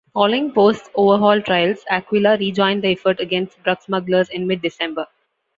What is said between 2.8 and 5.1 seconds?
the effort against drug smugglers in mid-December.